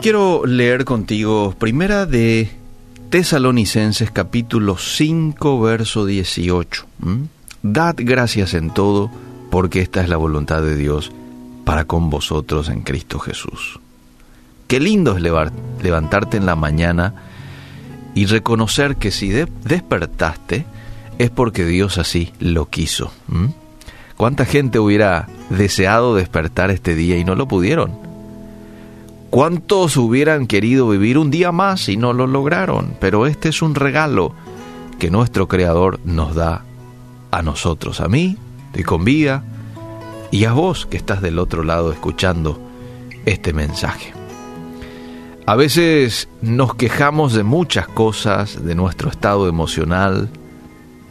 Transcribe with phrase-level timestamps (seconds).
[0.00, 2.50] quiero leer contigo primera de
[3.10, 6.86] Tesalonicenses capítulo 5 verso 18.
[7.62, 9.10] Dad gracias en todo
[9.50, 11.12] porque esta es la voluntad de Dios
[11.66, 13.78] para con vosotros en Cristo Jesús.
[14.68, 15.22] Qué lindo es
[15.82, 17.14] levantarte en la mañana
[18.14, 20.64] y reconocer que si despertaste
[21.18, 23.12] es porque Dios así lo quiso.
[24.16, 28.09] ¿Cuánta gente hubiera deseado despertar este día y no lo pudieron?
[29.30, 32.96] ¿Cuántos hubieran querido vivir un día más y no lo lograron?
[32.98, 34.34] Pero este es un regalo
[34.98, 36.64] que nuestro Creador nos da
[37.30, 38.36] a nosotros, a mí,
[38.72, 39.44] de con vida,
[40.32, 42.60] y a vos que estás del otro lado escuchando
[43.24, 44.12] este mensaje.
[45.46, 50.28] A veces nos quejamos de muchas cosas, de nuestro estado emocional,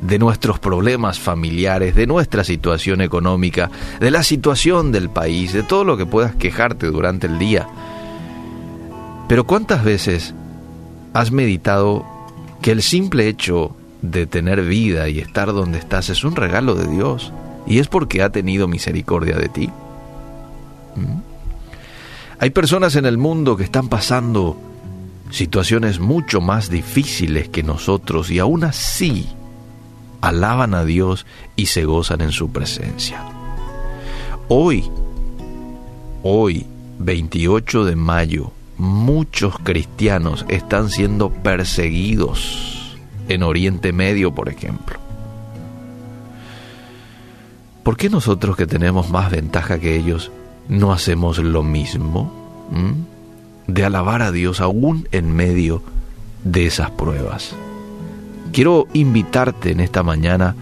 [0.00, 5.84] de nuestros problemas familiares, de nuestra situación económica, de la situación del país, de todo
[5.84, 7.68] lo que puedas quejarte durante el día.
[9.28, 10.34] Pero ¿cuántas veces
[11.12, 12.04] has meditado
[12.62, 16.86] que el simple hecho de tener vida y estar donde estás es un regalo de
[16.86, 17.32] Dios
[17.66, 19.70] y es porque ha tenido misericordia de ti?
[20.94, 21.20] ¿Mm?
[22.38, 24.58] Hay personas en el mundo que están pasando
[25.30, 29.26] situaciones mucho más difíciles que nosotros y aún así
[30.20, 33.24] alaban a Dios y se gozan en su presencia.
[34.48, 34.88] Hoy,
[36.22, 36.66] hoy,
[36.98, 42.96] 28 de mayo, muchos cristianos están siendo perseguidos
[43.28, 44.98] en Oriente Medio, por ejemplo.
[47.82, 50.32] ¿Por qué nosotros que tenemos más ventaja que ellos
[50.68, 52.32] no hacemos lo mismo?
[53.66, 55.82] De alabar a Dios aún en medio
[56.42, 57.54] de esas pruebas.
[58.52, 60.56] Quiero invitarte en esta mañana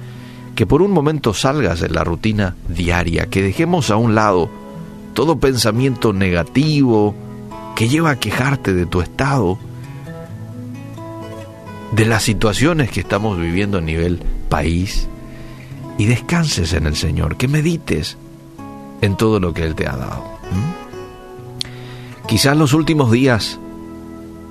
[0.55, 4.49] que por un momento salgas de la rutina diaria, que dejemos a un lado
[5.15, 7.15] todo pensamiento negativo,
[7.75, 9.59] que lleva a quejarte de tu estado,
[11.93, 15.09] de las situaciones que estamos viviendo a nivel país,
[15.99, 18.17] y descanses en el Señor, que medites
[19.01, 20.25] en todo lo que Él te ha dado.
[22.27, 23.59] Quizás los últimos días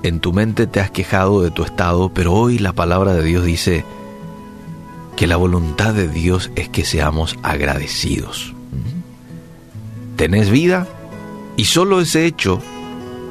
[0.02, 3.44] en tu mente te has quejado de tu estado, pero hoy la palabra de Dios
[3.44, 3.84] dice
[5.16, 8.52] que la voluntad de Dios es que seamos agradecidos.
[10.16, 10.86] Tenés vida
[11.56, 12.60] y solo ese hecho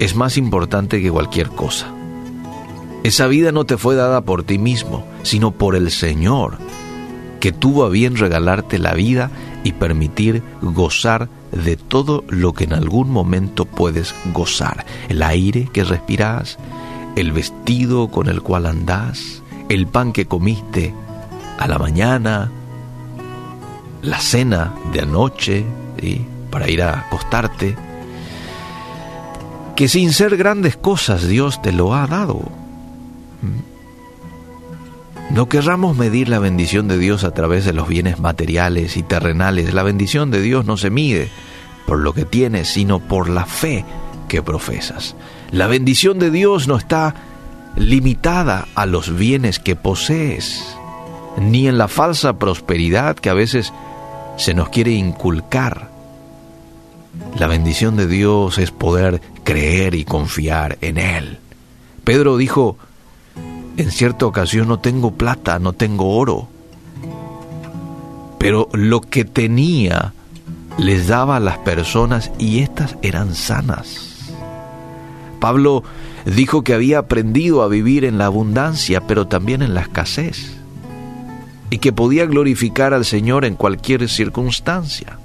[0.03, 1.87] es más importante que cualquier cosa.
[3.03, 6.57] Esa vida no te fue dada por ti mismo, sino por el Señor,
[7.39, 9.31] que tuvo a bien regalarte la vida
[9.63, 14.85] y permitir gozar de todo lo que en algún momento puedes gozar.
[15.07, 16.57] El aire que respiras,
[17.15, 20.93] el vestido con el cual andás, el pan que comiste
[21.57, 22.51] a la mañana,
[24.01, 25.65] la cena de anoche,
[26.51, 27.77] para ir a acostarte,
[29.75, 32.41] que sin ser grandes cosas Dios te lo ha dado.
[33.41, 33.73] ¿Mm?
[35.33, 39.73] No querramos medir la bendición de Dios a través de los bienes materiales y terrenales.
[39.73, 41.29] La bendición de Dios no se mide
[41.87, 43.83] por lo que tienes, sino por la fe
[44.27, 45.15] que profesas.
[45.51, 47.15] La bendición de Dios no está
[47.75, 50.63] limitada a los bienes que posees,
[51.39, 53.73] ni en la falsa prosperidad que a veces
[54.37, 55.92] se nos quiere inculcar.
[57.37, 61.39] La bendición de Dios es poder creer y confiar en Él.
[62.03, 62.77] Pedro dijo,
[63.77, 66.47] en cierta ocasión no tengo plata, no tengo oro,
[68.39, 70.13] pero lo que tenía
[70.77, 74.31] les daba a las personas y éstas eran sanas.
[75.39, 75.83] Pablo
[76.25, 80.57] dijo que había aprendido a vivir en la abundancia, pero también en la escasez,
[81.69, 85.17] y que podía glorificar al Señor en cualquier circunstancia.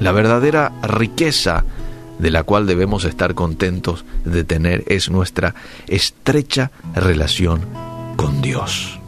[0.00, 1.64] La verdadera riqueza
[2.18, 5.54] de la cual debemos estar contentos de tener es nuestra
[5.86, 7.60] estrecha relación
[8.16, 8.98] con Dios.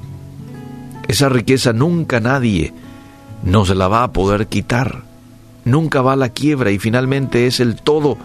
[1.09, 2.75] Esa riqueza nunca nadie
[3.43, 5.03] nos la va a poder quitar,
[5.65, 8.19] nunca va a la quiebra y finalmente es el todo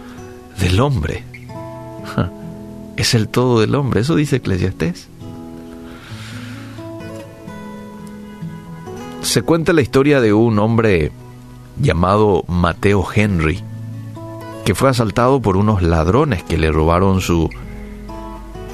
[0.60, 1.24] del hombre.
[2.98, 5.06] Es el todo del hombre, eso dice Eclesiastés.
[9.22, 11.12] Se cuenta la historia de un hombre
[11.80, 13.62] llamado Mateo Henry,
[14.64, 17.48] que fue asaltado por unos ladrones que le robaron su,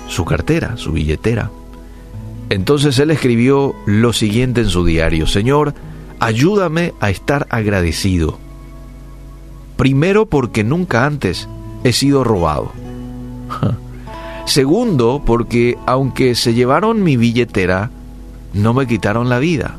[0.09, 1.51] su cartera, su billetera.
[2.51, 5.75] Entonces él escribió lo siguiente en su diario, Señor,
[6.21, 8.39] ayúdame a estar agradecido.
[9.77, 11.49] Primero porque nunca antes
[11.85, 12.73] he sido robado.
[14.47, 17.91] Segundo porque aunque se llevaron mi billetera,
[18.53, 19.77] no me quitaron la vida.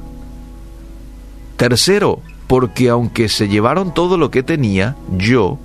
[1.56, 5.58] Tercero, porque aunque se llevaron todo lo que tenía, yo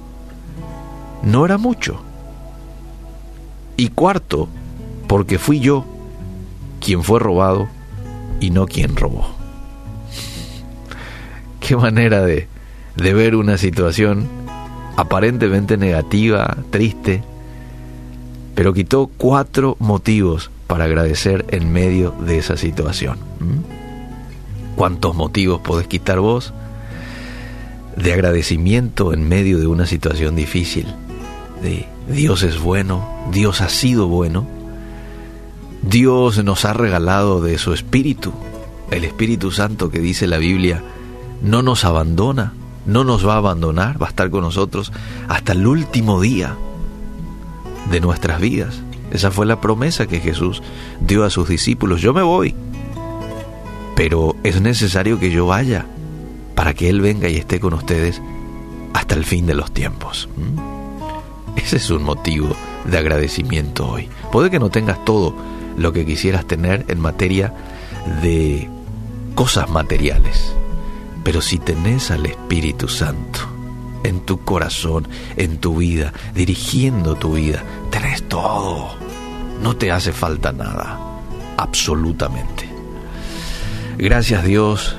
[1.22, 2.00] no era mucho.
[3.76, 4.48] Y cuarto,
[5.06, 5.84] porque fui yo
[6.80, 7.68] quien fue robado
[8.40, 9.28] y no quien robó.
[11.60, 12.48] Qué manera de,
[12.96, 14.26] ver una situación
[14.96, 17.22] aparentemente negativa, triste,
[18.54, 23.18] pero quitó cuatro motivos para agradecer en medio de esa situación.
[23.40, 24.76] ¿Mm?
[24.76, 26.52] ¿Cuántos motivos podés quitar vos
[27.96, 30.86] de agradecimiento en medio de una situación difícil?
[31.62, 34.46] De Dios es bueno, Dios ha sido bueno,
[35.82, 38.32] Dios nos ha regalado de su Espíritu,
[38.90, 40.82] el Espíritu Santo que dice la Biblia,
[41.42, 42.52] no nos abandona,
[42.86, 44.92] no nos va a abandonar, va a estar con nosotros
[45.28, 46.56] hasta el último día
[47.90, 48.82] de nuestras vidas.
[49.10, 50.62] Esa fue la promesa que Jesús
[51.00, 52.00] dio a sus discípulos.
[52.00, 52.54] Yo me voy,
[53.96, 55.86] pero es necesario que yo vaya
[56.54, 58.20] para que Él venga y esté con ustedes
[58.92, 60.28] hasta el fin de los tiempos.
[61.56, 64.08] Ese es un motivo de agradecimiento hoy.
[64.32, 65.34] Puede que no tengas todo
[65.76, 67.54] lo que quisieras tener en materia
[68.22, 68.68] de
[69.34, 70.54] cosas materiales,
[71.24, 73.40] pero si tenés al Espíritu Santo,
[74.02, 75.06] en tu corazón,
[75.36, 77.62] en tu vida, dirigiendo tu vida.
[77.90, 78.94] Tenés todo.
[79.62, 80.98] No te hace falta nada.
[81.56, 82.68] Absolutamente.
[83.98, 84.96] Gracias Dios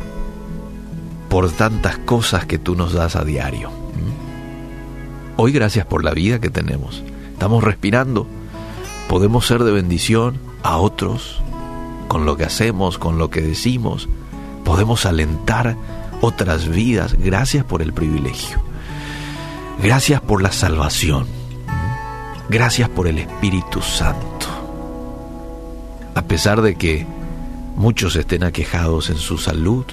[1.32, 3.70] por tantas cosas que tú nos das a diario.
[3.70, 5.40] ¿Mm?
[5.40, 7.04] Hoy gracias por la vida que tenemos.
[7.32, 8.28] Estamos respirando.
[9.08, 11.42] Podemos ser de bendición a otros
[12.10, 14.10] con lo que hacemos, con lo que decimos.
[14.66, 15.78] Podemos alentar
[16.20, 17.16] otras vidas.
[17.18, 18.62] Gracias por el privilegio.
[19.82, 21.28] Gracias por la salvación.
[22.50, 24.48] Gracias por el Espíritu Santo.
[26.14, 27.08] A pesar de que
[27.78, 29.86] muchos estén aquejados en su salud,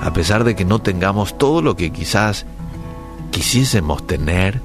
[0.00, 2.46] a pesar de que no tengamos todo lo que quizás
[3.30, 4.60] quisiésemos tener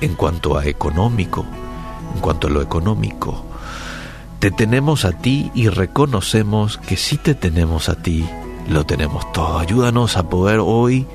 [0.00, 1.44] en cuanto a económico,
[2.14, 3.44] en cuanto a lo económico,
[4.38, 8.24] te tenemos a ti y reconocemos que si te tenemos a ti,
[8.68, 9.58] lo tenemos todo.
[9.58, 11.06] Ayúdanos a poder hoy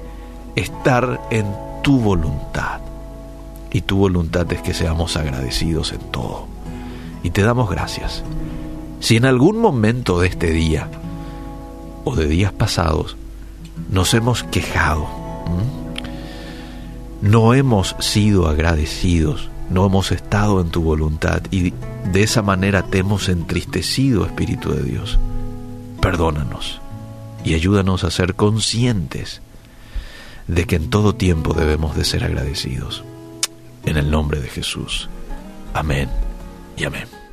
[0.56, 1.46] estar en
[1.84, 2.82] tu voluntad.
[3.72, 6.48] Y tu voluntad es que seamos agradecidos en todo.
[7.24, 8.24] Y te damos gracias.
[9.00, 10.88] Si en algún momento de este día
[12.06, 13.18] o de días pasados
[13.90, 15.08] nos hemos quejado,
[17.22, 21.74] no hemos sido agradecidos, no hemos estado en tu voluntad y
[22.12, 25.20] de esa manera te hemos entristecido, Espíritu de Dios,
[26.02, 26.80] perdónanos
[27.44, 29.42] y ayúdanos a ser conscientes
[30.48, 33.04] de que en todo tiempo debemos de ser agradecidos.
[33.86, 35.10] En el nombre de Jesús.
[35.74, 36.10] Amén
[36.78, 37.25] y amén.